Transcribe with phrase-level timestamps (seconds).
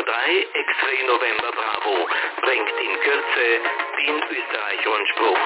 [0.00, 2.08] Echo 3 X-Ray November Bravo
[2.40, 3.60] bringt in Kürze
[3.98, 5.38] den Österreich-Rundspruch.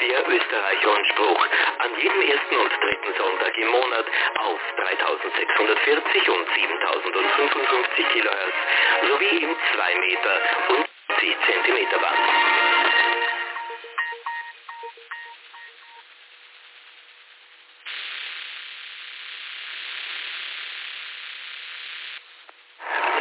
[0.00, 1.46] Der Österreich-Rundspruch
[1.78, 4.06] an jedem ersten und dritten Sonntag im Monat
[4.38, 10.40] auf 3640 und 7055 kHz sowie im 2 Meter
[10.76, 10.88] und
[11.20, 12.67] 10 Zentimeter Band.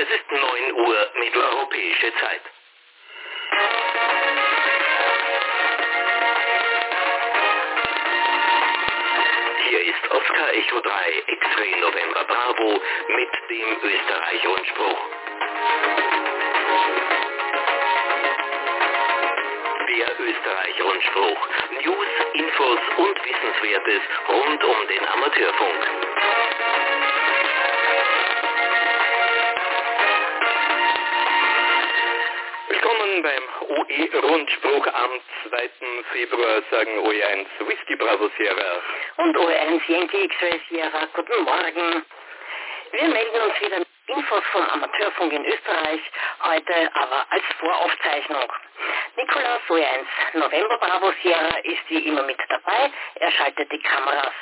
[0.10, 2.42] Es ist 9 Uhr mitteleuropäische Zeit.
[9.70, 15.00] Hier ist Oscar Echo 3 X-Ray November Bravo mit dem Österreich-Rundspruch.
[19.90, 21.48] Der Österreich-Rundspruch.
[21.84, 26.37] News, Infos und Wissenswertes rund um den Amateurfunk.
[32.70, 35.12] Willkommen beim OE-Rundspruch am
[35.50, 35.70] 2.
[36.12, 38.82] Februar, sagen OE1 Whisky Bravo Sierra.
[39.16, 42.06] Und OE1 Yankee X-Ray Sierra, guten Morgen.
[42.92, 46.02] Wir melden uns wieder mit Infos vom Amateurfunk in Österreich,
[46.44, 48.52] heute aber als Voraufzeichnung.
[49.16, 54.34] Nikolaus OE1 November Bravo Sierra ist wie immer mit dabei, er schaltet die Kameras.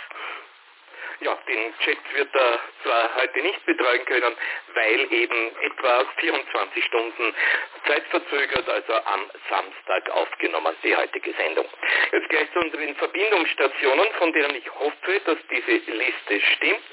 [1.22, 4.36] Ja, den Chat wird er zwar heute nicht betreuen können,
[4.74, 7.36] weil eben etwa 24 Stunden
[7.88, 11.66] zeitverzögert, also am Samstag aufgenommen, die heutige Sendung.
[12.12, 16.84] Jetzt gleich zu unseren Verbindungsstationen, von denen ich hoffe, dass diese Liste stimmt.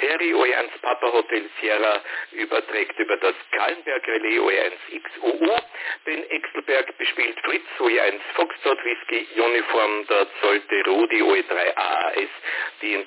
[0.00, 2.00] Harry O1 Papa Hotel Sierra
[2.32, 5.56] überträgt über das Kallenberg Relais O1 XUU.
[6.06, 10.04] Den Exelberg bespielt Fritz O1 Foxtrot Whisky Uniform.
[10.08, 12.28] Dort sollte Rudi OE3 AAS
[12.82, 13.04] den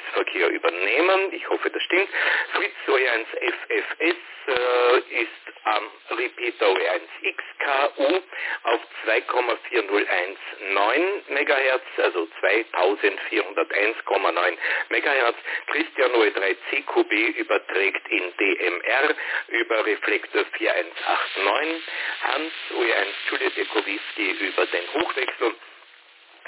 [0.00, 1.32] Bestätigungsverkehr übernehmen.
[1.32, 2.08] Ich hoffe, das stimmt.
[2.54, 4.16] Fritz OE1 FFS
[4.46, 5.30] äh, ist
[5.64, 8.22] am Repeater OE1 XKU
[8.64, 14.56] auf 2,4019 MHz, also 2401,9
[14.88, 15.36] MHz.
[15.66, 19.14] Christian OE3 CQB überträgt in DMR
[19.48, 21.82] über Reflektor 4189.
[22.22, 25.54] Hans OE1 Juliet Ekowski über den Hochwechsel.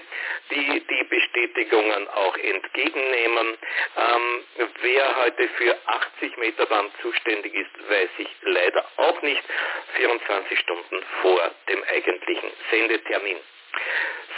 [0.52, 3.58] die die Bestätigungen auch entgegennehmen.
[3.98, 4.44] Ähm,
[4.82, 9.42] wer heute für 80 Meter Band zuständig ist, weiß ich leider auch nicht.
[9.96, 13.38] 24 Stunden vor dem eigentlichen Sendetermin.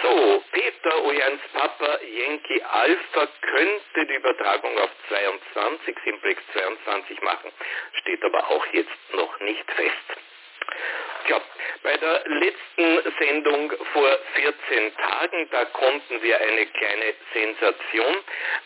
[0.02, 7.52] So, Peter Ojans Papa Yankee Alpha könnte die Übertragung auf 22, Simplex 22 machen,
[8.02, 10.20] steht aber auch jetzt noch nicht fest.
[11.26, 11.42] Tja,
[11.84, 18.16] bei der letzten Sendung vor 14 Tagen, da konnten wir eine kleine Sensation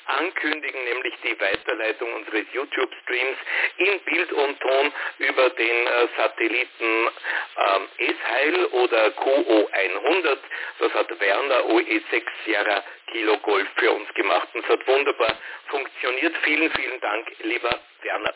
[0.06, 3.38] ankündigen, nämlich die Weiterleitung unseres YouTube-Streams
[3.78, 7.10] in Bild und Ton über den äh, Satelliten
[7.58, 10.38] ähm, S-Heil oder QO100.
[10.80, 15.38] Das hat Werner OE6 Sierra Kilo Golf für uns gemacht und es hat wunderbar
[15.68, 16.36] funktioniert.
[16.44, 18.34] Vielen, vielen Dank, lieber Werner.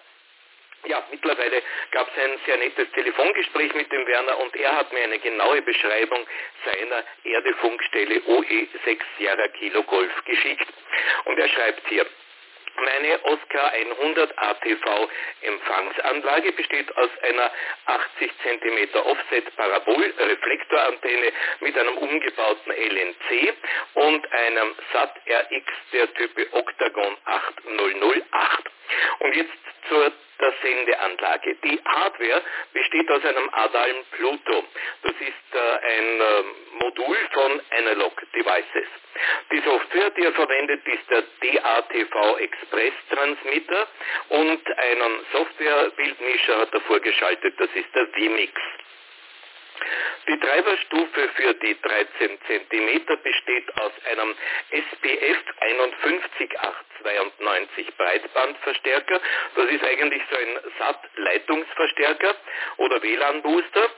[0.85, 1.61] Ja, mittlerweile
[1.91, 5.61] gab es ein sehr nettes Telefongespräch mit dem Werner und er hat mir eine genaue
[5.61, 6.25] Beschreibung
[6.65, 10.67] seiner Erdefunkstelle OE6 Sierra Kilo Golf geschickt.
[11.25, 12.05] Und er schreibt hier,
[12.79, 15.09] meine Oscar 100 ATV
[15.41, 17.51] Empfangsanlage besteht aus einer
[17.85, 23.55] 80 cm Offset Parabol Reflektorantenne mit einem umgebauten LNC
[23.95, 28.76] und einem SAT RX der Type Octagon 8008.
[29.19, 29.53] Und jetzt
[29.89, 31.55] zur der Sendeanlage.
[31.63, 32.41] Die Hardware
[32.73, 34.63] besteht aus einem Adalm Pluto.
[35.03, 36.43] Das ist äh, ein äh,
[36.83, 38.87] Modul von Analog Devices.
[39.51, 43.87] Die Software, die er verwendet, ist der DATV Express Transmitter
[44.29, 48.53] und einen Softwarebildmischer hat er vorgeschaltet, das ist der VMix.
[50.27, 54.35] Die Treiberstufe für die 13 cm besteht aus einem
[54.71, 59.21] SPF 51892 Breitbandverstärker.
[59.55, 62.35] Das ist eigentlich so ein SAT-Leitungsverstärker
[62.75, 63.89] oder WLAN-Booster.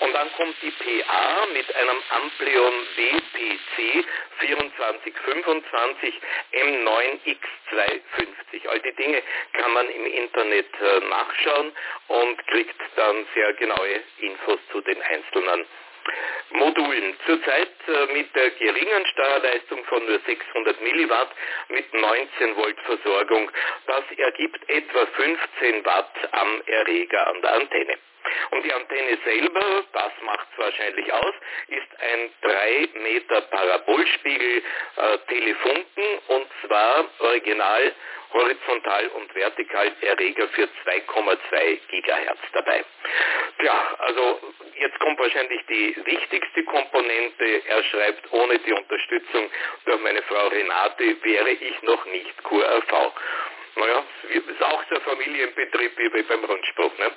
[0.00, 4.04] Und dann kommt die PA mit einem Amplion WPC
[4.40, 6.14] 2425
[6.52, 8.68] M9X250.
[8.68, 9.22] All die Dinge
[9.52, 11.72] kann man im Internet äh, nachschauen
[12.08, 15.66] und kriegt dann sehr genaue Infos zu den einzelnen
[16.50, 17.16] Modulen.
[17.26, 21.30] Zurzeit äh, mit der geringen Steuerleistung von nur 600 Milliwatt
[21.68, 23.50] mit 19 Volt Versorgung.
[23.86, 27.98] Das ergibt etwa 15 Watt am Erreger an der Antenne.
[28.50, 31.34] Und die Antenne selber, das macht es wahrscheinlich aus,
[31.68, 34.62] ist ein 3 Meter Parabolspiegel
[34.96, 37.92] äh, Telefunken und zwar original
[38.34, 42.84] horizontal und vertikal Erreger für 2,2 Gigahertz dabei.
[43.58, 44.40] Tja, also
[44.76, 47.62] jetzt kommt wahrscheinlich die wichtigste Komponente.
[47.66, 49.50] Er schreibt, ohne die Unterstützung
[49.84, 53.12] durch meine Frau Renate wäre ich noch nicht QRV.
[53.76, 56.98] Naja, ist auch so ein Familienbetrieb wie beim Rundspruch.
[56.98, 57.10] Ne?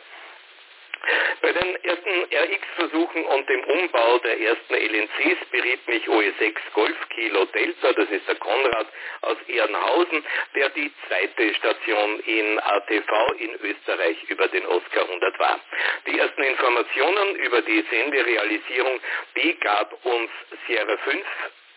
[1.42, 7.46] Bei den ersten RX-Versuchen und dem Umbau der ersten LNCs beriet mich OE6 Golf Kilo
[7.46, 8.88] Delta, das ist der Konrad
[9.22, 10.26] aus Ehrenhausen,
[10.56, 15.60] der die zweite Station in ATV in Österreich über den Oscar 100 war.
[16.08, 19.00] Die ersten Informationen über die Senderealisierung,
[19.36, 20.32] die gab uns
[20.68, 21.26] Sierra 5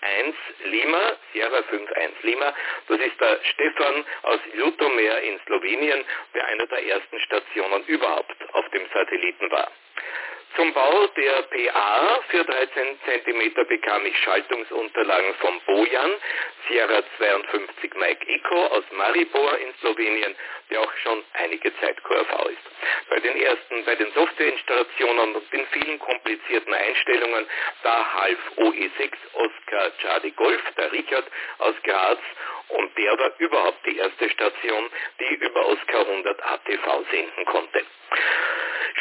[0.00, 2.54] 1 Lima, Sierra 51 Lima.
[2.88, 6.04] Das ist der Stefan aus Ljutomer in Slowenien,
[6.34, 9.70] der eine der ersten Stationen überhaupt auf dem Satelliten war.
[10.56, 16.12] Zum Bau der PA für 13 cm bekam ich Schaltungsunterlagen von Bojan,
[16.68, 20.34] Sierra 52 Mike Eco aus Maribor in Slowenien,
[20.70, 23.10] der auch schon einige Zeit QRV ist.
[23.10, 27.46] Bei den ersten, bei den Softwareinstallationen und den vielen komplizierten Einstellungen,
[27.84, 31.26] da half OE6 Oscar Charlie Golf, der Richard
[31.58, 32.18] aus Graz,
[32.68, 37.84] und der war überhaupt die erste Station, die über Oscar 100 ATV senden konnte.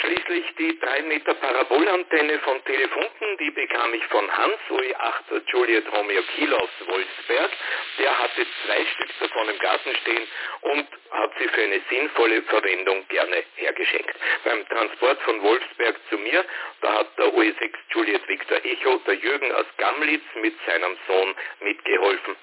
[0.02, 6.22] Schließlich die 3 Meter Parabolantenne von Telefunken, die bekam ich von Hans UE8 Juliet Romeo
[6.36, 7.52] Kiel aus Wolfsberg.
[7.98, 10.28] Der hatte zwei Stück davon im Garten stehen
[10.62, 14.16] und hat sie für eine sinnvolle Verwendung gerne hergeschenkt.
[14.46, 16.46] Beim Transport von Wolfsberg zu mir,
[16.82, 22.38] da hat der UE6 Juliet Victor Echo, der Jürgen aus Gamlitz mit seinem Sohn mitgeholfen.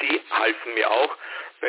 [0.00, 1.14] Sie halfen mir auch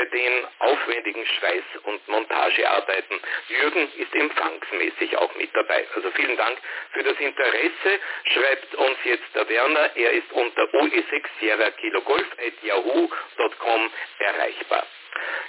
[0.06, 3.19] den aufwendigen Schweiß- und Montagearbeiten.
[3.47, 5.86] Jürgen ist empfangsmäßig auch mit dabei.
[5.95, 6.57] Also vielen Dank
[6.92, 8.00] für das Interesse.
[8.33, 9.95] Schreibt uns jetzt der Werner.
[9.95, 14.86] Er ist unter OE6 Sierra Kilo Golf at yahoo.com erreichbar.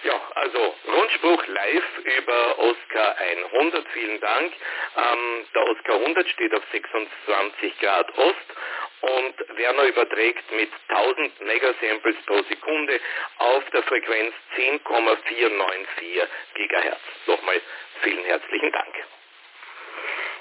[0.04, 3.88] Ja, also Rundspruch live über Oscar 100.
[3.88, 4.52] Vielen Dank.
[4.96, 8.36] Ähm, der Oscar 100 steht auf 26 Grad Ost
[9.00, 13.00] und Werner überträgt mit 1000 Megasamples pro Sekunde
[13.38, 16.22] auf der Frequenz 10,494
[16.54, 17.00] Gigahertz.
[17.26, 17.60] Nochmal
[18.02, 18.94] vielen herzlichen Dank.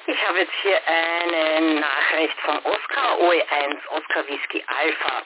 [0.07, 5.24] Ich habe jetzt hier eine Nachricht von Oscar OE1 Oscar Whisky Alpha.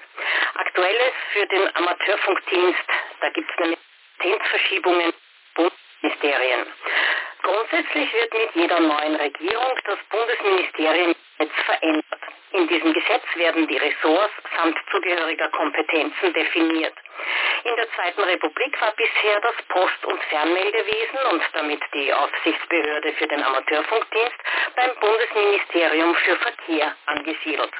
[0.56, 2.84] Aktuelles für den Amateurfunkdienst,
[3.20, 3.80] da gibt es nämlich
[4.20, 5.14] Kompetenzverschiebungen
[5.56, 6.66] Bundesministerien.
[7.42, 11.18] Grundsätzlich wird mit jeder neuen Regierung das Bundesministeriennetz
[11.66, 12.19] verändert.
[12.52, 16.96] In diesem Gesetz werden die Ressorts samt zugehöriger Kompetenzen definiert.
[17.64, 23.28] In der Zweiten Republik war bisher das Post- und Fernmeldewesen und damit die Aufsichtsbehörde für
[23.28, 24.38] den Amateurfunkdienst
[24.76, 27.72] beim Bundesministerium für Verkehr angesiedelt.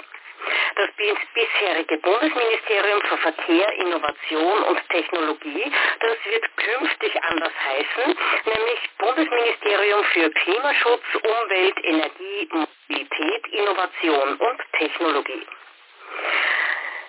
[0.76, 0.90] Das
[1.34, 10.30] bisherige Bundesministerium für Verkehr, Innovation und Technologie, das wird künftig anders heißen, nämlich Bundesministerium für
[10.30, 15.46] Klimaschutz, Umwelt, Energie, Mobilität, Innovation und Technologie.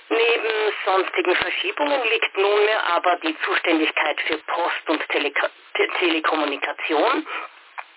[0.08, 5.32] Neben sonstigen Verschiebungen liegt nunmehr aber die Zuständigkeit für Post- und Tele
[5.98, 7.26] Telekommunikation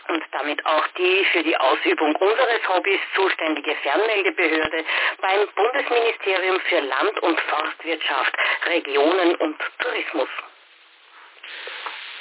[0.09, 4.85] und damit auch die für die Ausübung unseres Hobbys zuständige Fernmeldebehörde
[5.21, 8.33] beim Bundesministerium für Land- und Forstwirtschaft,
[8.65, 10.29] Regionen und Tourismus.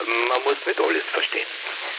[0.06, 1.46] Man muss nicht alles verstehen.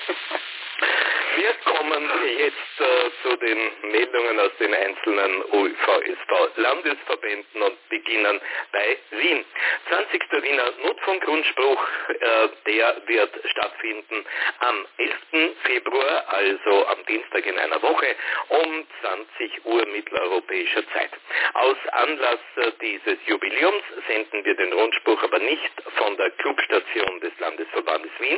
[1.36, 3.58] Wir kommen jetzt äh, zu den
[3.92, 8.40] Meldungen aus den einzelnen UVSV-Landesverbänden und beginnen
[8.72, 9.44] bei Wien.
[9.90, 10.22] 20.
[10.44, 14.24] Wiener Notfunkgrundspruch, äh, der wird stattfinden
[14.60, 15.56] am 11.
[15.64, 18.16] Februar, also am Dienstag in einer Woche,
[18.50, 21.10] um 20 Uhr mitteleuropäischer Zeit.
[21.56, 27.32] Aus Anlass äh, dieses Jubiläums senden wir den Rundspruch aber nicht von der Clubstation des
[27.40, 28.38] Landesverbandes Wien,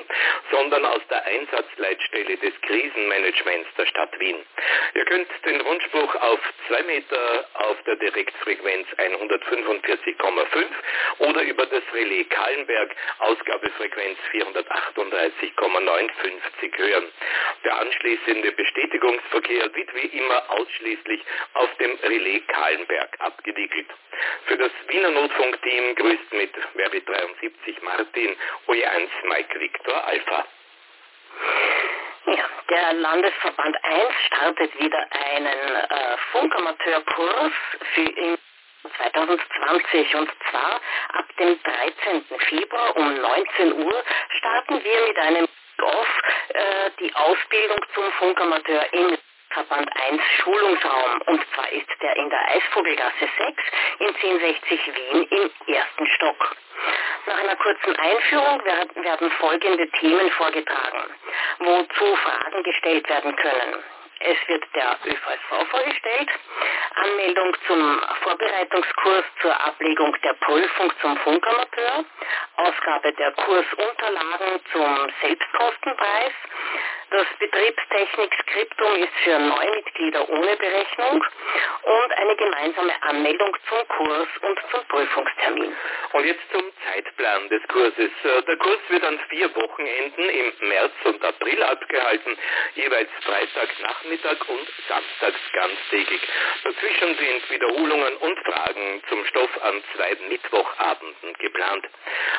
[0.49, 4.37] sondern aus der Einsatzleitstelle des Krieges Krisenmanagements der Stadt Wien.
[4.93, 10.65] Ihr könnt den Rundspruch auf 2 Meter auf der Direktfrequenz 145,5
[11.19, 17.05] oder über das Relais Kahlenberg Ausgabefrequenz 438,59 hören.
[17.63, 21.21] Der anschließende Bestätigungsverkehr wird wie immer ausschließlich
[21.53, 23.87] auf dem Relais Kahlenberg abgewickelt.
[24.45, 28.35] Für das Wiener Notfunkteam grüßt mit Mary 73 Martin
[28.67, 30.45] OE1 Mike Victor Alpha.
[32.27, 37.51] Ja, der Landesverband 1 startet wieder einen äh, Funkamateurkurs
[37.93, 38.37] für in
[38.97, 40.81] 2020 und zwar
[41.13, 42.25] ab dem 13.
[42.49, 44.03] Februar um 19 Uhr
[44.39, 45.47] starten wir mit einem
[45.81, 49.17] Off äh, die Ausbildung zum Funkamateur in
[49.49, 53.63] Verband 1 Schulungsraum und zwar ist der in der Eisvogelgasse 6
[53.99, 56.55] in 1060 Wien im ersten Stock.
[57.45, 58.65] Einer kurzen Einführung.
[58.65, 61.03] Werden folgende Themen vorgetragen,
[61.59, 63.83] wozu Fragen gestellt werden können.
[64.19, 66.29] Es wird der ÖVSV vorgestellt,
[66.95, 72.05] Anmeldung zum Vorbereitungskurs zur Ablegung der Prüfung zum Funkamateur,
[72.55, 76.33] Ausgabe der Kursunterlagen zum Selbstkostenpreis,
[77.11, 81.23] das Betriebstechnik-Skriptum ist für Neumitglieder ohne Berechnung
[81.83, 85.75] und eine gemeinsame Anmeldung zum Kurs und zum Prüfungstermin.
[86.13, 88.11] Und jetzt zum Zeitplan des Kurses.
[88.23, 92.37] Äh, der Kurs wird an vier Wochenenden im März und April abgehalten,
[92.73, 96.21] jeweils Freitagnachmittag und samstags ganztägig.
[96.63, 101.85] Dazwischen sind Wiederholungen und Fragen zum Stoff an zwei Mittwochabenden geplant.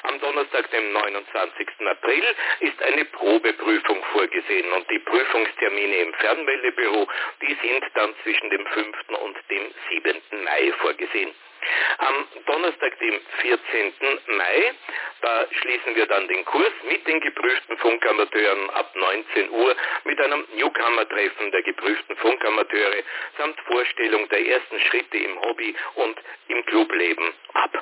[0.02, 1.68] Am Donnerstag, dem 29.
[1.88, 2.24] April,
[2.60, 7.06] ist eine Probeprüfung vorgesehen und die Prüfungstermine im Fernmeldebüro,
[7.42, 8.96] die sind dann zwischen dem 5.
[9.20, 10.44] und dem 7.
[10.44, 11.34] Mai vorgesehen.
[11.98, 13.92] Am Donnerstag, dem 14.
[14.26, 14.74] Mai,
[15.20, 20.46] da schließen wir dann den Kurs mit den geprüften Funkamateuren ab 19 Uhr mit einem
[20.54, 23.02] Newcomer-Treffen der geprüften Funkamateure
[23.38, 26.16] samt Vorstellung der ersten Schritte im Hobby und
[26.48, 27.75] im Clubleben ab.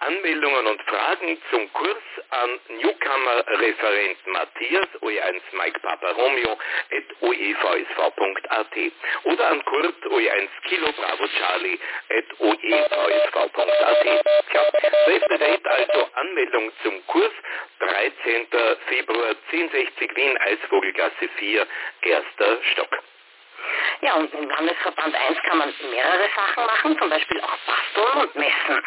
[0.00, 8.92] Anmeldungen und Fragen zum Kurs an Newcomer-Referent Matthias OE1 Mike Papa Romeo at oevsv.at
[9.24, 14.04] oder an Kurt OE1 Kilo Bravo Charlie at oevsv.at.
[14.50, 14.62] Tja,
[15.38, 17.32] date also Anmeldung zum Kurs
[17.80, 18.46] 13.
[18.88, 21.66] Februar 1060 Wien Eisvogelgasse 4,
[22.02, 23.02] erster Stock.
[24.02, 28.34] Ja, und im Landesverband 1 kann man mehrere Sachen machen, zum Beispiel auch basteln und
[28.34, 28.82] messen.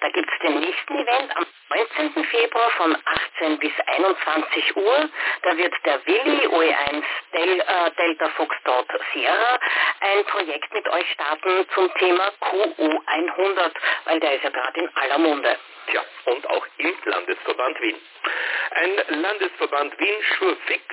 [0.00, 2.24] Da gibt es den nächsten Event am 19.
[2.24, 2.96] Februar von
[3.36, 5.08] 18 bis 21 Uhr.
[5.42, 7.02] Da wird der Willi OE1
[7.32, 9.58] Del, äh, Delta Foxtrot Sierra
[10.00, 13.72] ein Projekt mit euch starten zum Thema QU100,
[14.06, 15.58] weil der ist ja gerade in aller Munde.
[15.90, 17.96] Tja, und auch im Landesverband Wien.
[18.70, 20.84] Ein Landesverband Wien Schurfix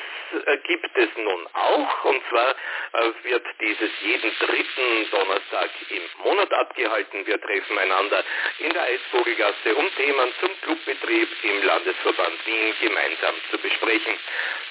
[0.45, 6.51] äh, gibt es nun auch, und zwar äh, wird dieses jeden dritten Donnerstag im Monat
[6.51, 7.27] abgehalten.
[7.27, 8.23] Wir treffen einander
[8.59, 14.15] in der Eisvogelgasse, um Themen zum Clubbetrieb im Landesverband Wien gemeinsam zu besprechen.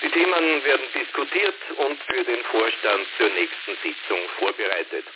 [0.02, 2.35] Die Themen werden diskutiert und für den
[2.66, 5.06] Vorstand zur nächsten Sitzung vorbereitet.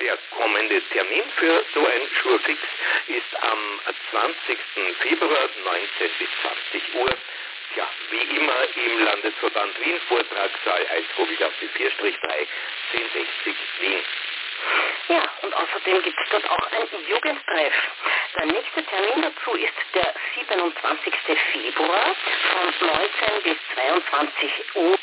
[0.00, 2.58] Der kommende Termin für so ein Schurfix
[3.06, 4.58] ist am 20.
[5.02, 6.28] Februar 19 bis
[6.72, 7.10] 20 Uhr
[7.76, 12.10] ja, wie immer im Landesverband Wien, Vortragssaal 1 Vogelgasse 4-3,
[12.94, 14.00] 1060 Wien.
[15.08, 17.74] Ja, und außerdem gibt es dort auch ein Jugendtreff.
[18.36, 21.14] Der nächste Termin dazu ist der 27.
[21.52, 22.16] Februar
[22.50, 24.98] von 19 bis 22 Uhr.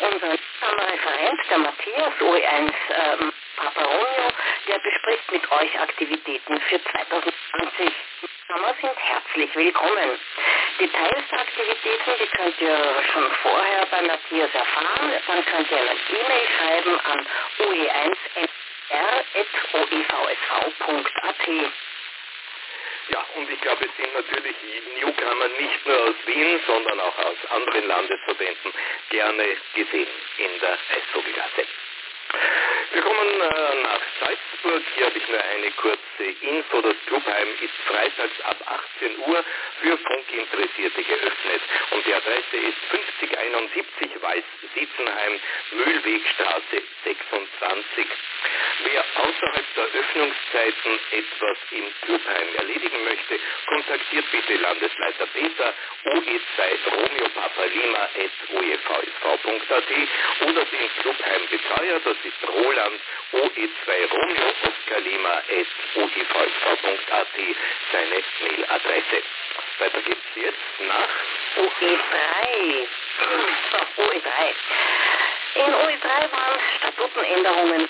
[0.00, 4.28] Unser Referent, der Matthias OE1 ähm, Papa Romeo,
[4.68, 7.92] der bespricht mit euch Aktivitäten für 2020.
[8.48, 10.18] Sommer sind herzlich willkommen.
[10.78, 15.12] Details der Aktivitäten, die könnt ihr schon vorher bei Matthias erfahren.
[15.26, 17.26] Dann könnt ihr eine E-Mail schreiben an
[17.60, 18.74] oe1mr.oevsv.at.
[23.08, 24.56] Ja, und ich glaube, es sind natürlich
[24.98, 28.72] Newcomer nicht nur aus Wien, sondern auch aus anderen Landesverbänden
[29.10, 30.08] gerne gesehen
[30.38, 31.66] in der Eishockeygasse.
[32.92, 34.82] Wir kommen äh, nach Salzburg.
[34.94, 36.80] Hier habe ich nur eine kurze Info.
[36.80, 38.56] Das Clubheim ist freitags ab
[38.98, 39.44] 18 Uhr
[39.80, 41.62] für Funkinteressierte geöffnet.
[41.90, 43.83] Und die Adresse ist 5071
[44.22, 45.40] Weiß-Sitzenheim,
[45.72, 48.06] Mühlwegstraße 26.
[48.84, 57.24] Wer außerhalb der Öffnungszeiten etwas im Clubheim erledigen möchte, kontaktiert bitte Landesleiter Peter OE2 Romeo
[58.54, 59.90] oevsv.at
[60.48, 63.00] oder den Clubheimbetreuer, das ist Roland
[63.32, 65.00] OE2 Romeo Oscar
[65.94, 67.36] oevsv.at,
[67.92, 69.43] seine Mailadresse.
[69.78, 71.08] Weiter geht's jetzt nach
[71.56, 72.86] OE3.
[73.70, 74.54] So, OE3.
[75.54, 77.88] In OE3 waren Statutenänderungen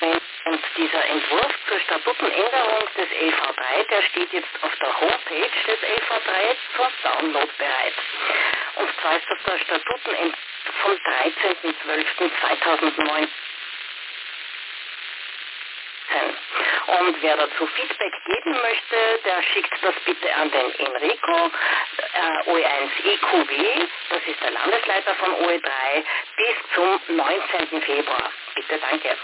[0.00, 6.56] und dieser Entwurf zur Statutenänderung des LV3, der steht jetzt auf der Homepage des LV3
[6.76, 7.94] zur Download bereit.
[8.76, 10.38] Und zwar ist das der Statutenentwurf
[10.82, 13.28] vom 13.12.2009.
[16.86, 21.50] Und wer dazu Feedback geben möchte, der schickt das bitte an den Enrico,
[22.14, 26.04] äh, OE1EQW, das ist der Landesleiter von OE3,
[26.36, 27.82] bis zum 19.
[27.82, 28.30] Februar.
[28.54, 29.16] Bitte danke.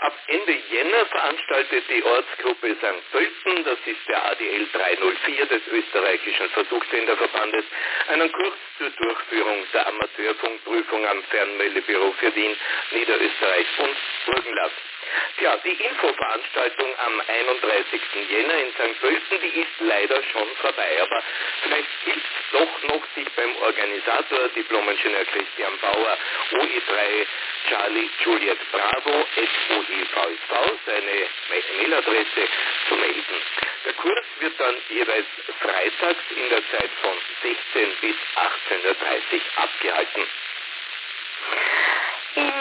[0.00, 3.12] Ab Ende Jänner veranstaltet die Ortsgruppe St.
[3.12, 7.64] Pölten, das ist der ADL 304 des österreichischen Versuchssenderverbandes,
[8.08, 12.56] einen Kurs zur Durchführung der Amateurfunkprüfung am Fernmeldebüro für Wien,
[12.92, 14.72] Niederösterreich und Burgenland.
[15.40, 18.00] Ja, die Infoveranstaltung am 31.
[18.30, 19.00] Jänner in St.
[19.00, 21.22] Pölten, die ist leider schon vorbei, aber
[21.62, 26.18] vielleicht hilft es doch noch, sich beim Organisator, Diplom-Ingenieur Christian Bauer,
[26.52, 27.26] OE3
[27.68, 32.48] Charlie Juliet Bravo, SOEVSV, seine Mailadresse
[32.88, 33.36] zu melden.
[33.84, 35.26] Der Kurs wird dann jeweils
[35.60, 40.22] freitags in der Zeit von 16 bis 18.30 Uhr abgehalten.
[42.34, 42.52] Im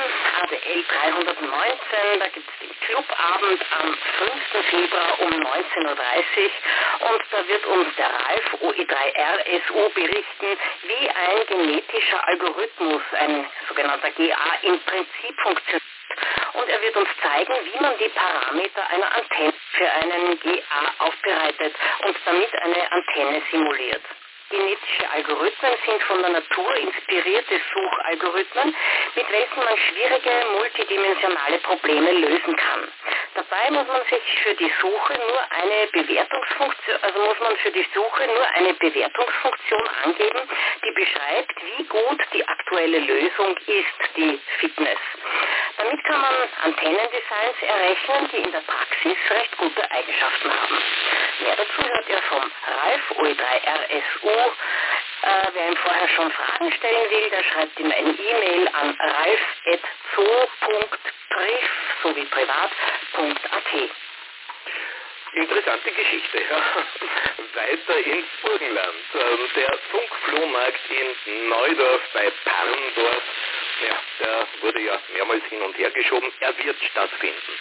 [0.42, 4.66] ADL 319, da gibt es den Clubabend am 5.
[4.70, 5.40] Februar um 19.30
[5.86, 14.12] Uhr und da wird uns der Ralf OE3RSO berichten, wie ein genetischer Algorithmus, ein sogenannter
[14.12, 15.91] GA, im Prinzip funktioniert.
[16.54, 21.76] Und er wird uns zeigen, wie man die Parameter einer Antenne für einen GA aufbereitet
[22.06, 24.02] und damit eine Antenne simuliert.
[24.52, 28.76] Genetische Algorithmen sind von der Natur inspirierte Suchalgorithmen,
[29.16, 32.92] mit welchen man schwierige multidimensionale Probleme lösen kann.
[33.34, 37.88] Dabei muss man sich für die Suche nur eine Bewertungsfunktion, also muss man für die
[37.94, 40.50] Suche nur eine Bewertungsfunktion angeben,
[40.84, 45.00] die beschreibt, wie gut die aktuelle Lösung ist, die Fitness.
[45.78, 50.78] Damit kann man Antennendesigns errechnen, die in der Praxis recht gute Eigenschaften haben.
[51.40, 54.52] Mehr dazu hört ihr vom Ralf OE3RSU
[55.22, 59.90] äh, wer ihm vorher schon Fragen stellen will, der schreibt ihm eine E-Mail an ralf.zo.priv
[62.04, 63.90] sowie privat.at.
[65.34, 66.58] Interessante Geschichte, ja.
[67.54, 69.06] Weiter ins Burgenland.
[69.14, 73.24] Ähm, der Funkflohmarkt in Neudorf bei Parndorf
[73.82, 76.32] ja, der wurde ja mehrmals hin und her geschoben.
[76.40, 77.54] Er wird stattfinden.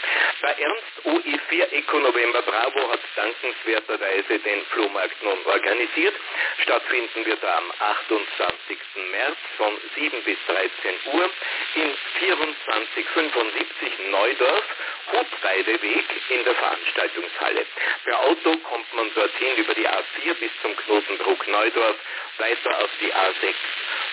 [0.42, 6.14] Bei Ernst OE4 Eco November Bravo hat dankenswerterweise den Flohmarkt nun organisiert.
[6.62, 8.78] Stattfinden wird er am 28.
[9.11, 10.70] März von 7 bis 13
[11.12, 11.30] Uhr
[11.74, 14.64] in 2475 Neudorf,
[15.12, 17.66] Hutweideweg in der Veranstaltungshalle.
[18.04, 21.96] Per Auto kommt man dorthin über die A4 bis zum Knotenbruck Neudorf,
[22.38, 23.54] weiter auf die A6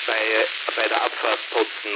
[0.08, 1.40] bei, bei der Abfahrt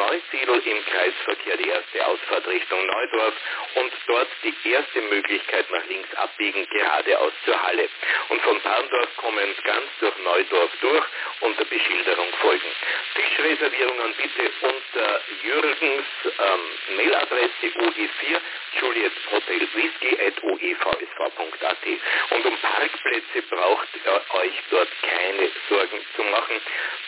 [0.02, 3.34] Potzen-Neusiedl im Kreisverkehr die erste Ausfahrt Richtung Neudorf
[3.76, 7.88] und dort die erste Möglichkeit nach links abbiegen, geradeaus zur Halle.
[8.30, 11.06] Und von Parndorf kommen ganz durch Neudorf durch
[11.42, 12.72] und der Beschilderung folgen.
[13.16, 18.40] Tischreservierungen bitte unter Jürgens ähm, Mailadresse OE4
[18.80, 21.86] Juliet Hotel Whisky at oevsv.at.
[22.32, 26.62] Und um Parkplätze braucht ihr euch dort keine Sorgen zu machen.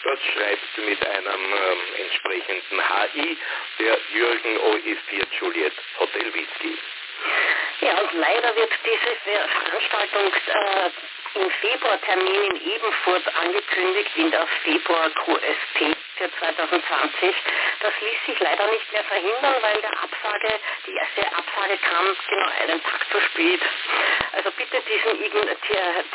[0.04, 3.38] Dort schreibt mit einem ähm, entsprechenden HI
[3.80, 6.78] der Jürgen OE4 Juliet Hotel Whisky.
[7.82, 15.10] Ja, und leider wird diese Veranstaltung äh, im Februartermin in Ebenfurt angekündigt, in der Februar
[15.10, 17.36] QSP für 2020.
[17.80, 22.47] Das ließ sich leider nicht mehr verhindern, weil der Absage, die erste Absage kam genau
[22.62, 23.62] einen Tag zu spät.
[24.34, 25.19] Also bitte diesen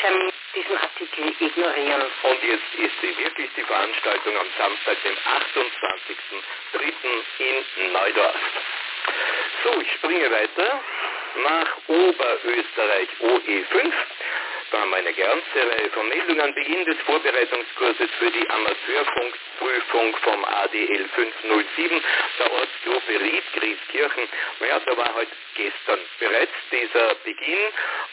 [0.01, 2.07] Termin, diesen Artikel ignorieren.
[2.23, 7.65] Und jetzt ist sie wirklich die Veranstaltung am Samstag, dem 28.03.
[7.79, 8.37] in Neudorf.
[9.65, 10.81] So, ich springe weiter
[11.37, 13.93] nach Oberösterreich OE5.
[14.71, 16.55] Da haben wir eine ganze Reihe von Meldungen.
[16.55, 22.03] Beginn des Vorbereitungskurses für die Amateurfunkprüfung vom ADL 507
[22.39, 24.29] der Ortsgruppe Ried, Grieskirchen.
[24.61, 27.59] Naja, da war heute gestern bereits dieser Beginn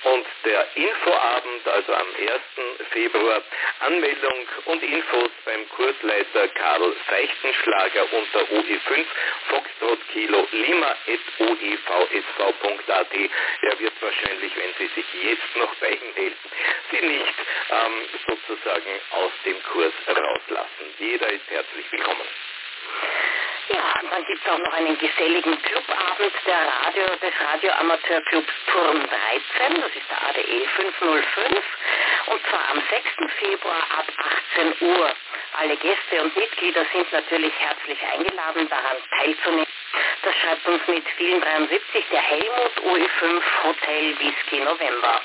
[0.04, 2.90] und der Infoabend, also am 1.
[2.92, 3.42] Februar,
[3.82, 9.06] Anmeldung und Infos beim Kursleiter Karl Seichtenschlager unter OE5
[9.50, 10.96] Foxtrot Kilo Lima
[11.40, 13.14] oevsv.at.
[13.62, 16.45] Er wird wahrscheinlich, wenn Sie sich jetzt noch bei ihm melden,
[16.92, 17.34] Sie nicht
[17.70, 17.94] ähm,
[18.28, 20.86] sozusagen aus dem Kurs rauslassen.
[21.00, 22.28] Jeder ist herzlich willkommen.
[23.70, 29.02] Ja, und dann gibt es auch noch einen geselligen Clubabend der Radio, des Radioamateurclubs Turm
[29.02, 31.66] 13, das ist der ADE 505,
[32.28, 33.34] und zwar am 6.
[33.40, 34.06] Februar ab
[34.54, 35.10] 18 Uhr.
[35.58, 39.68] Alle Gäste und Mitglieder sind natürlich herzlich eingeladen, daran teilzunehmen.
[40.22, 45.22] Das schreibt uns mit vielen 73 der Helmut OE5 Hotel Whisky November.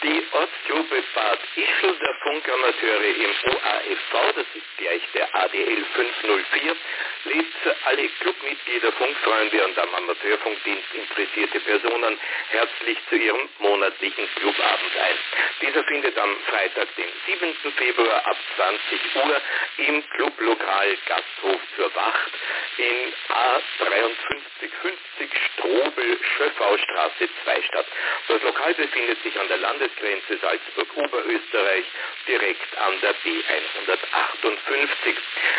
[0.00, 6.76] Die Ortsgruppe Bad Ischl der Funkamateure im OAFV, das ist gleich der ADL 504,
[7.24, 7.46] lädt
[7.84, 12.16] alle Clubmitglieder, Funkfreunde und am Amateurfunkdienst interessierte Personen
[12.50, 15.16] herzlich zu ihrem monatlichen Clubabend ein.
[15.60, 17.54] Dieser findet am Freitag, den 7.
[17.72, 19.40] Februar ab 20 Uhr
[19.78, 22.32] im Clublokal Gasthof zur Wacht
[22.78, 27.86] in A5350 Strobel Schöffaustraße 2 statt.
[28.28, 31.84] Das Lokal befindet sich an der Landesgrenze Salzburg-Oberösterreich
[32.26, 35.16] direkt an der B158.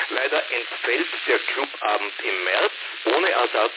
[0.09, 2.71] Leider entfällt der Clubabend im März
[3.05, 3.73] ohne Ersatz,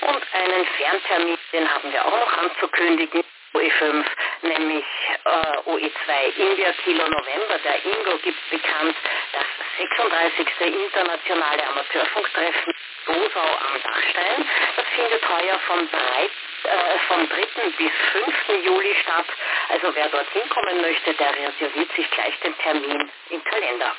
[0.00, 3.24] Und einen Ferntermin, den haben wir auch noch anzukündigen.
[3.54, 4.04] OE5,
[4.42, 4.84] nämlich
[5.24, 7.58] äh, OE2 India Kilo November.
[7.64, 8.94] Der Ingo gibt bekannt
[9.32, 9.46] das
[9.78, 10.46] 36.
[10.60, 12.74] internationale Amateurfunktreffen
[13.06, 14.48] Dosau am Dachstein.
[14.76, 17.70] Das findet heuer vom, 3, äh, vom 3.
[17.78, 18.64] bis 5.
[18.64, 19.26] Juli statt.
[19.68, 23.94] Also wer dorthin kommen möchte, der reserviert sich gleich den Termin im Kalender.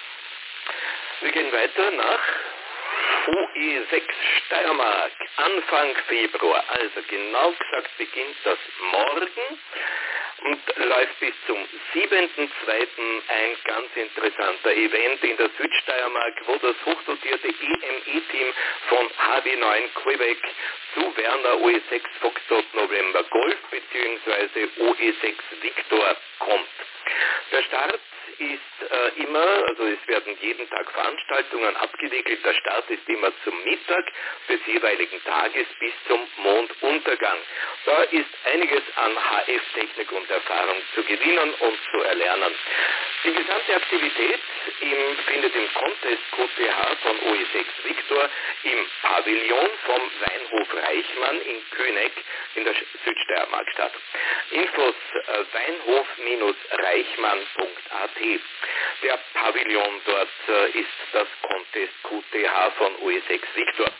[1.21, 2.23] Wir gehen weiter nach
[3.27, 4.03] OE6
[4.37, 8.57] Steiermark, Anfang Februar, also genau gesagt beginnt das
[8.91, 9.59] morgen
[10.43, 11.57] und läuft bis zum
[11.93, 12.47] 7.2.
[13.27, 18.47] ein ganz interessanter Event in der Südsteiermark, wo das hochdotierte EME-Team
[18.89, 20.37] von HB9 Quebec
[20.93, 24.67] zu Werner OE6 Foxtrot November Golf bzw.
[24.79, 26.67] OE6 Victor kommt.
[27.51, 27.99] Der Start
[28.39, 32.43] ist äh, immer, also es werden jeden Tag Veranstaltungen abgewickelt.
[32.43, 34.05] Der Start ist immer zum Mittag
[34.47, 37.37] des jeweiligen Tages bis zum Monduntergang.
[37.85, 42.55] Da ist einiges an HF-Technik und Erfahrung zu gewinnen und zu erlernen.
[43.23, 44.39] Die gesamte Aktivität
[44.81, 48.29] im, findet im Contest QTH von OE6 Victor
[48.63, 52.11] im Pavillon vom Weinhof Reichmann in König
[52.55, 53.91] in der Südsteiermark statt.
[54.51, 58.19] Infos äh, weinhof-reichmann.at.
[59.03, 63.91] Der Pavillon dort äh, ist das Contest QTH von OE6 Victor.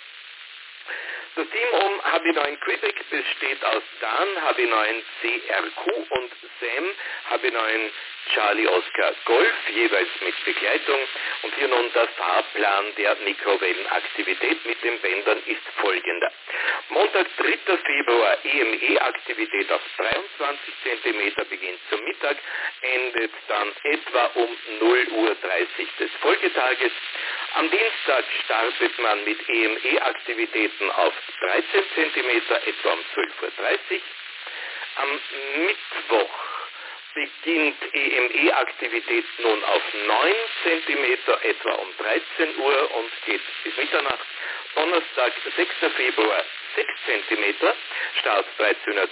[1.40, 6.86] Das Team um HB9 Quebec besteht aus Dan, HB9 CRQ und Sam,
[7.32, 7.92] HB9
[8.34, 11.00] Charlie Oscar Golf, jeweils mit Begleitung.
[11.44, 16.32] Und hier nun der Fahrplan der Mikrowellenaktivität mit den Bändern ist folgender.
[16.90, 17.78] Montag, 3.
[17.78, 22.38] Februar, EME-Aktivität auf 23 cm beginnt zum Mittag,
[22.82, 24.50] endet dann etwa um
[24.82, 25.36] 0.30 Uhr
[26.00, 26.92] des Folgetages.
[27.56, 32.30] Am Dienstag startet man mit EME-Aktivitäten auf 13 cm,
[32.66, 34.02] etwa um 12.30 Uhr.
[34.96, 35.20] Am
[35.66, 36.59] Mittwoch
[37.20, 41.04] beginnt EME-Aktivität nun auf 9 cm,
[41.44, 44.26] etwa um 13 Uhr und geht bis Mitternacht.
[44.76, 45.94] Donnerstag, 6.
[45.96, 46.44] Februar,
[46.76, 47.56] 6 cm,
[48.20, 49.06] Start 13.30 Uhr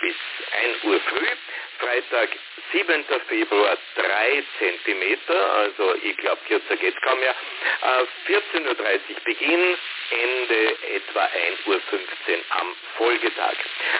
[0.00, 0.16] bis
[0.64, 1.26] 1 Uhr früh.
[1.78, 2.30] Freitag,
[2.72, 3.04] 7.
[3.28, 7.34] Februar, 3 cm, also ich glaube, kürzer geht kaum mehr.
[7.82, 8.76] Äh, 14.30 Uhr
[9.24, 9.76] Beginn,
[10.10, 11.80] Ende etwa 1.15 Uhr
[12.50, 13.56] am Folgetag.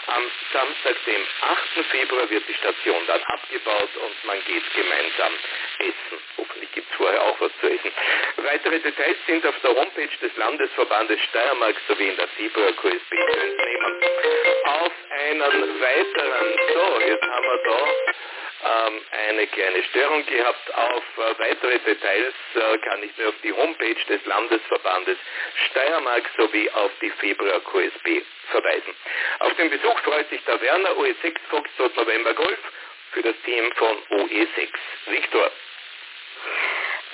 [0.07, 0.23] Am
[0.53, 1.87] Samstag, dem 8.
[1.91, 5.33] Februar, wird die Station dann abgebaut und man geht gemeinsam
[5.79, 6.19] essen.
[6.39, 7.93] Hoffentlich gibt es vorher auch was zu essen.
[8.37, 13.41] Weitere Details sind auf der Homepage des Landesverbandes Steiermark sowie in der Februar QSB zu
[13.41, 14.05] entnehmen.
[14.65, 17.97] Auf einen weiteren, so, jetzt haben wir da
[18.67, 20.75] ähm, eine kleine Störung gehabt.
[20.75, 25.19] Auf äh, weitere Details äh, kann ich nur auf die Homepage des Landesverbandes
[25.71, 28.95] Steiermark sowie auf die Februar QSB verweisen.
[29.41, 32.59] Auf den Besuch freut sich der Werner OE6 Foxtrot November Golf
[33.13, 34.69] für das Team von OE6
[35.07, 35.51] Victor.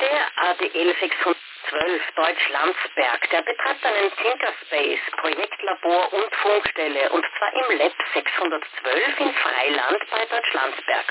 [0.00, 1.37] Der ADL 600
[1.68, 9.35] 12 Deutsch-Landsberg, der betreibt einen Thinkerspace, Projektlabor und Funkstelle und zwar im Lab 612 in
[9.35, 11.07] Freiland bei Deutsch-Landsberg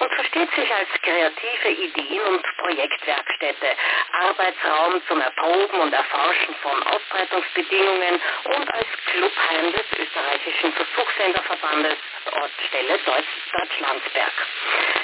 [0.00, 3.66] und versteht sich als kreative Ideen- und Projektwerkstätte,
[4.12, 11.96] Arbeitsraum zum Erproben und Erforschen von Ausbreitungsbedingungen und als Clubheim des österreichischen Versuchssenderverbandes
[12.32, 14.32] Ortsstelle Deutsch-Landsberg.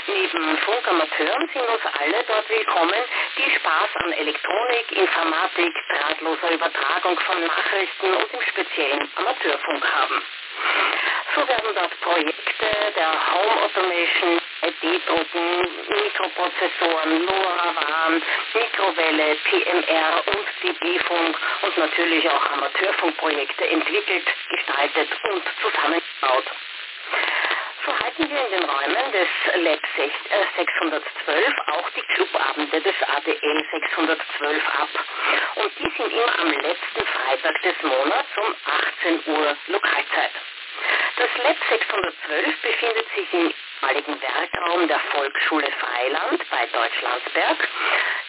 [0.07, 3.03] Neben Funkamateuren sind uns alle dort willkommen,
[3.37, 10.23] die Spaß an Elektronik, Informatik, drahtloser Übertragung von Nachrichten und im speziellen Amateurfunk haben.
[11.35, 18.23] So werden dort Projekte der Home Automation, 3D-Drucken, Mikroprozessoren, LoRaWAN,
[18.55, 26.47] Mikrowelle, PMR und DB-Funk und natürlich auch Amateurfunkprojekte entwickelt, gestaltet und zusammengebaut.
[27.85, 29.29] So halten wir in den Räumen des
[29.65, 29.81] Lab
[30.57, 34.89] 612 auch die Clubabende des ADL 612 ab.
[35.57, 38.55] Und die sind immer am letzten Freitag des Monats um
[39.05, 40.33] 18 Uhr Lokalzeit.
[41.19, 43.53] Das Lab 612 befindet sich im
[43.83, 47.69] ehemaligen Werkraum der Volksschule Freiland bei Deutschlandsberg.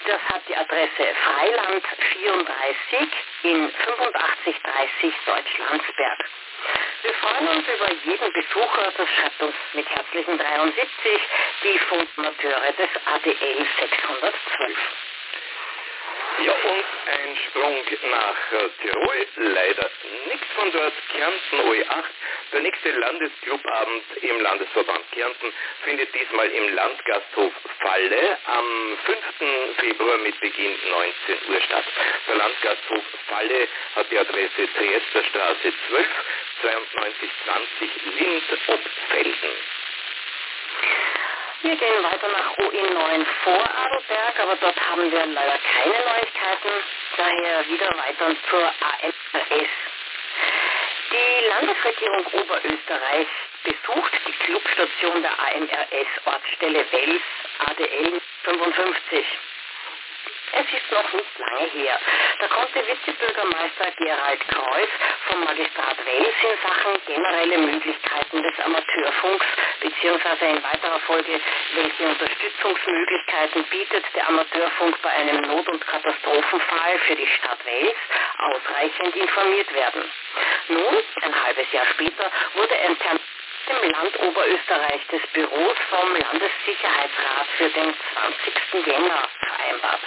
[0.07, 3.07] Das hat die Adresse Freiland 34
[3.43, 6.25] in 8530 Deutschlandsberg.
[7.03, 11.21] Wir freuen uns über jeden Besucher, das schreibt uns mit herzlichen 73
[11.63, 15.08] die Funkmateure des ADL 612.
[16.41, 19.89] Ja, und ein Sprung nach Tirol, leider
[20.27, 22.03] nichts von dort, Kärnten OE8.
[22.53, 29.77] Der nächste Landesclubabend im Landesverband Kärnten findet diesmal im Landgasthof Falle am 5.
[29.79, 31.85] Februar mit Beginn 19 Uhr statt.
[32.27, 36.07] Der Landgasthof Falle hat die Adresse Triesterstraße 12
[36.61, 39.51] 9220 Lind-Obfelden.
[41.61, 46.71] Wir gehen weiter nach OE9 vor Adelberg, aber dort haben wir leider keine Neuigkeiten.
[47.17, 49.69] Daher wieder weiter zur AMRS.
[51.11, 53.27] Die Landesregierung Oberösterreich
[53.65, 57.21] besucht die Clubstation der AMRS Ortsstelle Wels
[57.67, 59.25] ADL 55.
[60.59, 61.97] Es ist noch nicht lange her.
[62.39, 64.89] Da konnte Vizebürgermeister Gerald Kreuz
[65.29, 69.45] vom Magistrat Wels in Sachen generelle Möglichkeiten des Amateurfunks
[69.79, 71.39] beziehungsweise in weiterer Folge,
[71.75, 77.95] welche Unterstützungsmöglichkeiten bietet der Amateurfunk bei einem Not- und Katastrophenfall für die Stadt Wels,
[78.39, 80.03] ausreichend informiert werden.
[80.67, 83.21] Nun, ein halbes Jahr später, wurde ein Termin
[83.69, 87.93] im Land Oberösterreich des Büros vom Landessicherheitsrat für den
[88.73, 88.87] 20.
[88.87, 90.01] Jänner vereinbart,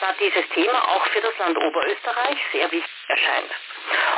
[0.00, 3.50] da dieses Thema auch für das Land Oberösterreich sehr wichtig erscheint.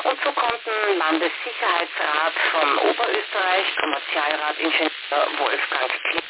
[0.05, 4.91] Und so konnten Landessicherheitsrat von Oberösterreich, Kommerzialrat Ingenieur
[5.39, 6.25] Wolfgang Klipp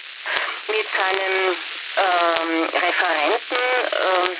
[0.69, 1.57] mit seinem
[1.97, 4.37] ähm, Referenten äh,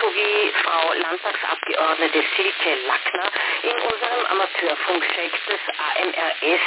[0.00, 3.30] sowie Frau Landtagsabgeordnete Silke Lackner
[3.62, 6.62] in unserem Amateurfunkcheck des AMRS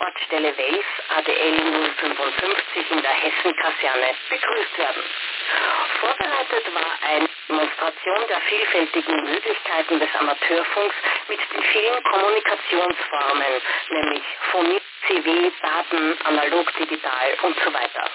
[0.00, 0.84] Ortsstelle Wels
[1.16, 5.02] ADL 055 in der Hessenkaserne begrüßt werden.
[6.00, 10.94] Vorbereitet war eine Demonstration der vielfältigen Möglichkeiten des Amateurfunks
[11.28, 18.10] mit den vielen Kommunikationsformen, nämlich Phonie, CW, Daten, analog, digital und so weiter.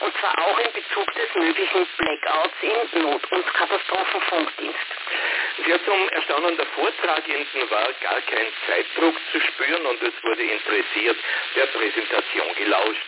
[0.00, 4.86] Und zwar auch in Bezug des möglichen Blackouts im Not- und Katastrophenfunkdienst.
[5.66, 11.16] Ja, zum Erstaunen der Vortragenden war gar kein Zeitdruck zu spüren und es wurde interessiert
[11.54, 13.06] der Präsentation gelauscht.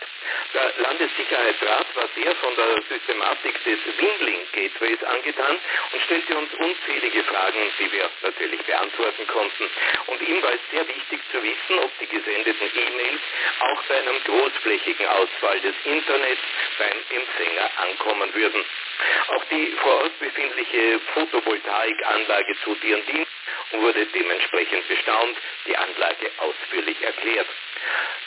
[0.53, 5.57] Der Landessicherheitsrat war sehr von der Systematik des Windling Gateways angetan
[5.91, 9.69] und stellte uns unzählige Fragen, die wir natürlich beantworten konnten.
[10.07, 13.21] Und ihm war es sehr wichtig zu wissen, ob die gesendeten E-Mails
[13.59, 16.41] auch bei einem großflächigen Ausfall des Internets
[16.77, 18.65] beim Empfänger ankommen würden.
[19.27, 23.31] Auch die vor Ort befindliche Photovoltaikanlage zu ihren Dienst
[23.71, 27.47] wurde dementsprechend bestaunt, die Anlage ausführlich erklärt.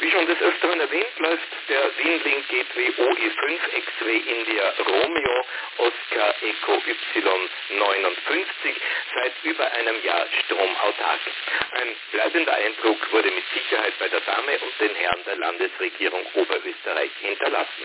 [0.00, 5.46] Wie schon des Öfteren erwähnt, läuft der Winlink Gateway OE5 X-Ray India Romeo
[5.78, 8.74] Oscar Eco Y59
[9.14, 11.20] seit über einem Jahr stromautark.
[11.72, 17.10] Ein bleibender Eindruck wurde mit Sicherheit bei der Dame und den Herren der Landesregierung Oberösterreich
[17.20, 17.84] hinterlassen.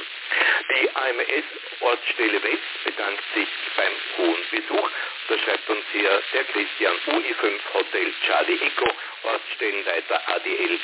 [0.75, 1.45] Die AMS
[1.81, 4.89] Ortsstelle West bedankt sich beim hohen Besuch.
[5.27, 8.85] Da schreibt uns hier der Christian UI5 Hotel Charlie Eco,
[9.23, 10.79] Ortsstellenleiter ADL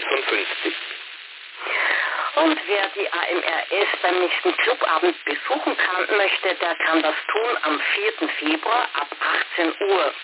[0.00, 0.74] 055.
[2.36, 7.80] Und wer die AMRS beim nächsten Clubabend besuchen kann, möchte, der kann das tun am
[7.80, 8.28] 4.
[8.38, 9.08] Februar ab
[9.56, 10.14] 18 Uhr.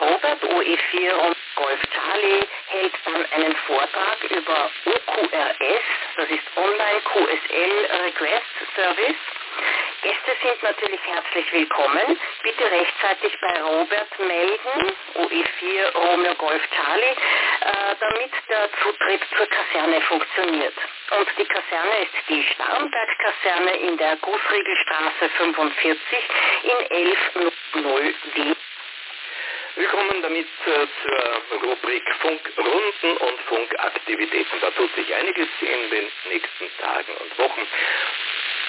[0.00, 5.84] Robert OE4 und Golf Charlie hält dann einen Vortrag über OQRS,
[6.16, 9.16] das ist Online QSL Request Service.
[10.02, 12.20] Gäste sind natürlich herzlich willkommen.
[12.42, 17.16] Bitte rechtzeitig bei Robert melden, OE4 Romeo Golf Charlie,
[17.60, 20.74] äh, damit der Zutritt zur Kaserne funktioniert.
[21.18, 25.98] Und die Kaserne ist die Starnberg-Kaserne in der Gußriegelstraße 45
[26.64, 26.96] in
[27.82, 28.56] 1100 Wien.
[29.76, 30.88] Wir kommen damit zur
[31.60, 34.60] Rubrik Funkrunden und Funkaktivitäten.
[34.62, 37.60] Da tut sich einiges in den nächsten Tagen und Wochen.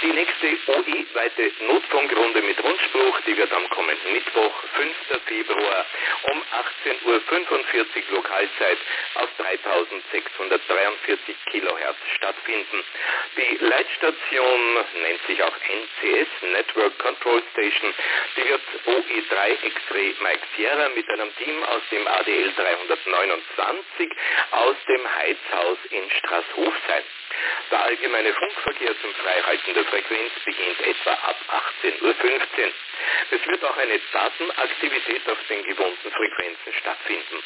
[0.03, 4.95] Die nächste OE-weite Notfunkrunde mit Rundspruch, die wird am kommenden Mittwoch, 5.
[5.25, 5.85] Februar
[6.31, 6.41] um
[6.85, 8.77] 18.45 Uhr Lokalzeit
[9.15, 12.83] auf 3643 Kilohertz stattfinden.
[13.37, 17.93] Die Leitstation nennt sich auch NCS, Network Control Station.
[18.35, 24.11] Die wird OE3 X-Ray Mike Sierra mit einem Team aus dem ADL 329
[24.51, 27.03] aus dem Heizhaus in Straßhof sein.
[27.71, 31.37] Der allgemeine Funkverkehr zum Freihalten der Frequenz beginnt etwa ab
[31.83, 32.13] 18.15 Uhr.
[33.31, 37.43] Es wird auch eine Datenaktivität auf den gewohnten Frequenzen stattfinden.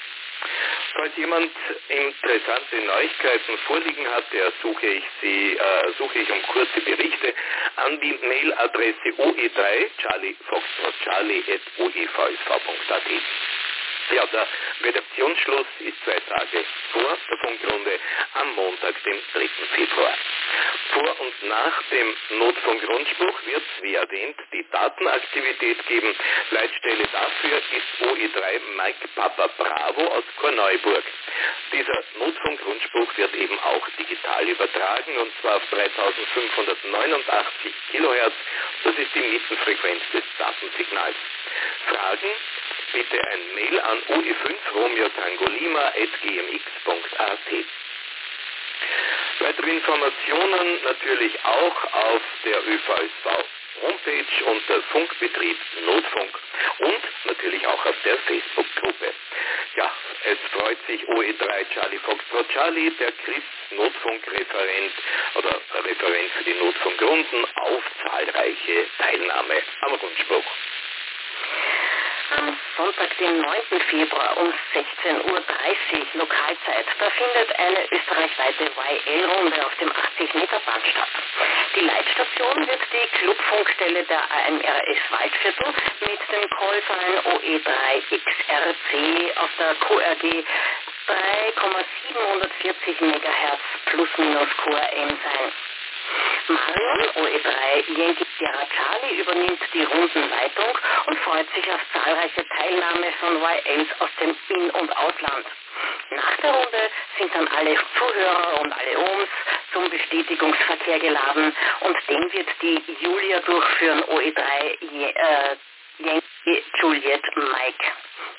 [0.93, 1.51] Falls jemand
[1.87, 7.33] interessante Neuigkeiten vorliegen hat, der suche ich sie, äh, suche ich um kurze Berichte
[7.77, 11.61] an die Mailadresse oe3 charlie foxtrot charlie at.
[14.11, 14.47] Ja, der
[14.83, 17.97] Redaktionsschluss ist zwei Tage vor der Funkrunde
[18.33, 19.47] am Montag, dem 3.
[19.73, 20.13] Februar.
[20.91, 26.13] Vor und nach dem Notfunkgrundspruch wird es, wie erwähnt, die Datenaktivität geben.
[26.49, 31.05] Leitstelle dafür ist OE3 Mike Papa Bravo aus Korneuburg.
[31.71, 38.35] Dieser Notfunkgrundspruch wird eben auch digital übertragen und zwar auf 3589 Kilohertz.
[38.83, 41.15] Das ist die Mittenfrequenz des Datensignals.
[41.87, 42.29] Fragen
[42.93, 47.65] bitte ein Mail an ue5 romeo tango lima at gmx.at.
[49.39, 53.45] Weitere Informationen natürlich auch auf der ÖVSV
[53.81, 56.39] Homepage unter Funkbetrieb Notfunk
[56.79, 59.13] und natürlich auch auf der Facebook-Gruppe.
[59.75, 59.91] Ja,
[60.25, 64.93] es freut sich OE3 Charlie Foxtrot Charlie, der Chris Notfunkreferent
[65.35, 70.45] oder Referent für die Notfunkrunden auf zahlreiche Teilnahme am Rundspruch.
[72.37, 73.81] Am Sonntag, den 9.
[73.89, 75.43] Februar um 16.30 Uhr
[76.13, 81.09] Lokalzeit, da findet eine österreichweite YL-Runde auf dem 80-Meter-Band statt.
[81.75, 88.89] Die Leitstation wird die Clubfunkstelle der AMRS Waldviertel mit dem Callsign OE3XRC
[89.35, 90.45] auf der QRG
[91.07, 95.51] 3,740 MHz plus minus QRM sein.
[96.47, 103.41] Marion, OE3 Yankee Sierra Charlie übernimmt die Rundenleitung und freut sich auf zahlreiche Teilnahme von
[103.41, 105.45] YLs aus dem In- und Ausland.
[106.11, 109.29] Nach der Runde sind dann alle Zuhörer und alle Ohms
[109.73, 115.55] zum Bestätigungsverkehr geladen und den wird die Julia durchführen, OE3 äh,
[115.99, 117.85] Yankee Juliet Mike.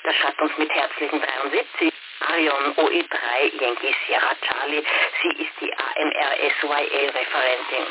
[0.03, 1.93] Das schreibt uns mit herzlichen 73.
[2.21, 4.83] Marion OE3 Yankee Sierra Charlie.
[5.21, 7.85] Sie ist die AMRSYL-Referentin.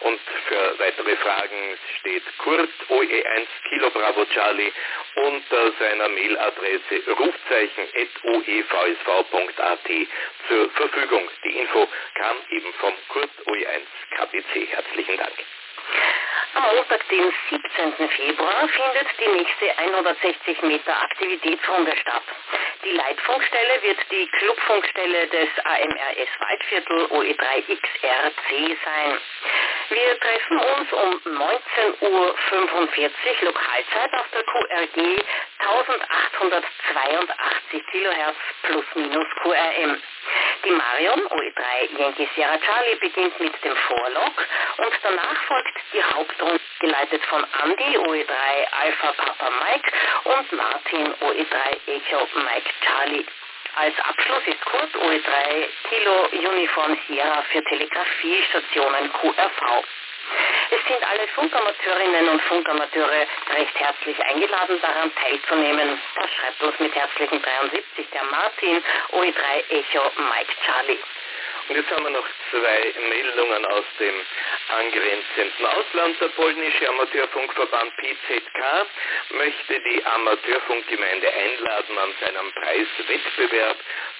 [0.00, 4.72] und für weitere Fragen steht Kurt OE1 Kilo Bravo Charlie
[5.16, 9.90] unter seiner Mailadresse rufzeichen.oevsv.at
[10.48, 11.28] zur Verfügung.
[11.44, 13.82] Die Info kam eben vom Kurt OE1
[14.16, 14.68] KPC.
[14.70, 15.34] Herzlichen Dank.
[16.54, 18.08] Am Montag, den 17.
[18.08, 22.22] Februar, findet die nächste 160 Meter Aktivitätsrunde statt.
[22.82, 29.18] Die Leitfunkstelle wird die Clubfunkstelle des AMRS Waldviertel OE3XRC sein.
[29.88, 32.34] Wir treffen uns um 19.45 Uhr
[33.42, 35.22] Lokalzeit auf der QRG
[35.58, 40.02] 1882 Kilohertz plus minus QRM.
[40.64, 44.32] Die Marion OE3 Yankee Sierra Charlie beginnt mit dem Vorlog
[44.78, 49.92] und danach folgt die Hauptrunde, geleitet von Andy OE3 Alpha Papa Mike
[50.24, 53.24] und Martin OE3 Echo Mike Charlie.
[53.76, 59.84] Als Abschluss ist Kurt OE3 Kilo Uniform Sierra für Telegrafiestationen QRV.
[60.70, 66.00] Es sind alle Funkamateurinnen und Funkamateure recht herzlich eingeladen, daran teilzunehmen.
[66.14, 70.98] Das schreibt uns mit herzlichen 73 der Martin, OE3 Echo Mike Charlie.
[71.68, 74.14] Und jetzt haben wir noch zwei Meldungen aus dem
[74.68, 76.20] angrenzenden Ausland.
[76.20, 78.86] Der polnische Amateurfunkverband PZK
[79.30, 83.76] möchte die Amateurfunkgemeinde einladen an seinem Preiswettbewerb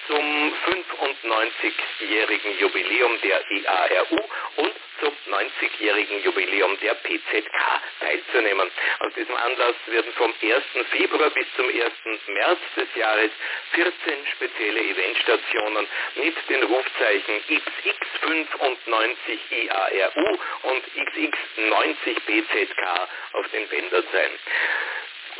[0.07, 4.19] zum 95-jährigen Jubiläum der IARU
[4.57, 8.69] und zum 90-jährigen Jubiläum der PZK teilzunehmen.
[8.99, 10.87] Aus diesem Anlass werden vom 1.
[10.89, 11.75] Februar bis zum 1.
[12.27, 13.31] März des Jahres
[13.73, 13.93] 14
[14.35, 24.31] spezielle Eventstationen mit den Rufzeichen XX95 IARU und XX90 PZK auf den Bändern sein.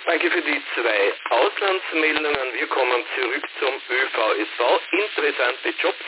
[0.06, 2.54] Danke für die zwei Auslandsmeldungen.
[2.54, 4.80] Wir kommen zurück zum ÖVSV.
[4.90, 6.04] Interessante Jobs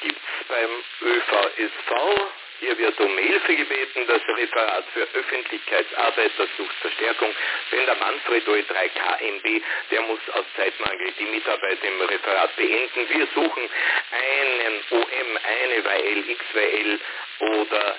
[0.00, 0.70] gibt es beim
[1.02, 2.43] ÖVSV.
[2.64, 4.06] Hier wird um Hilfe gebeten.
[4.06, 7.28] Das Referat für Öffentlichkeitsarbeit, das sucht Verstärkung.
[7.70, 13.08] Denn der Manfred OE3 KMB, der muss aus Zeitmangel die Mitarbeit im Referat beenden.
[13.10, 13.68] Wir suchen
[14.10, 17.00] einen OM, eine YL, XYL
[17.40, 17.96] oder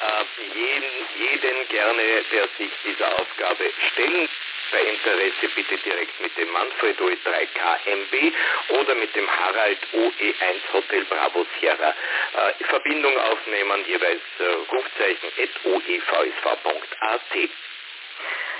[0.00, 4.28] äh, jeden, jeden gerne, der sich dieser Aufgabe stellen
[4.70, 8.34] bei Interesse bitte direkt mit dem Manfred OE3 KMB
[8.80, 15.30] oder mit dem Harald OE1 Hotel Bravo Sierra äh, Verbindung aufnehmen, jeweils äh, Rufzeichen
[15.64, 17.50] oevsv.at.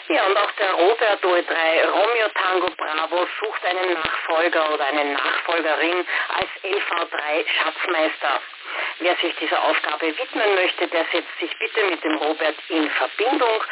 [0.09, 6.05] Ja, und auch der Robert OE3 Romeo Tango Bravo sucht einen Nachfolger oder eine Nachfolgerin
[6.35, 8.43] als LV3 Schatzmeister.
[8.99, 13.63] Wer sich dieser Aufgabe widmen möchte, der setzt sich bitte mit dem Robert in Verbindung.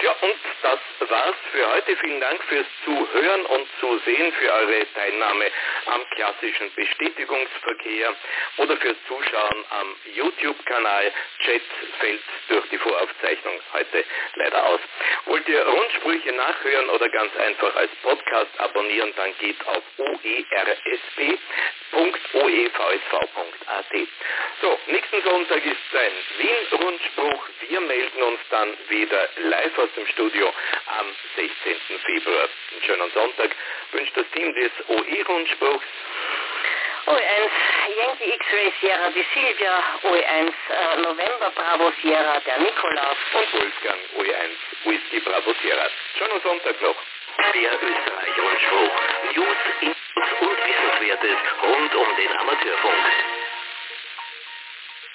[0.02, 1.96] Ja, und das war's für heute.
[1.96, 5.50] Vielen Dank fürs Zuhören und Zusehen, für eure Teilnahme
[5.86, 8.14] am klassischen Bestätigungsverkehr
[8.58, 11.12] oder fürs Zuschauen am YouTube-Kanal.
[11.44, 11.62] Chat
[11.98, 14.04] fällt durch die Voraufzeichnung heute
[14.34, 14.80] leider aus.
[15.26, 20.86] Wollt ihr Rundsprüche nachhören oder ganz einfach als Podcast abonnieren, dann geht auf oersp.oevsv.at.
[24.60, 27.48] So, nächsten Sonntag ist ein Wien-Rundspruch.
[27.68, 30.52] Wir melden uns dann wieder live aus dem Studio
[30.98, 31.98] am 16.
[32.04, 32.48] Februar.
[32.72, 33.50] Einen schönen Sonntag
[33.92, 35.86] wünscht das Team des OE-Rundspruchs.
[37.06, 37.50] OE1
[37.96, 44.90] Yankee X-Ray Sierra die Silvia, OE1 äh, November Bravo Sierra der Nikolaus und Wolfgang OE1
[44.90, 45.86] Whisky Bravo Sierra.
[46.18, 46.96] Schönen Sonntag noch.
[47.54, 48.90] Der Österreich-Rundspruch.
[49.36, 53.45] News, Infos und Wissenswertes rund um den Amateurfunk.